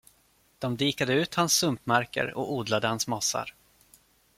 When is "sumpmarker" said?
1.53-2.33